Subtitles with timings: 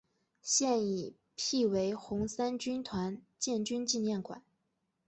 [0.41, 4.41] 现已辟为红三军团建军纪念馆。